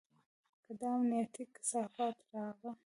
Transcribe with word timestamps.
که 0.65 0.71
دا 0.79 0.87
امنيتي 0.97 1.43
کثافات 1.53 2.17
راغله. 2.33 2.71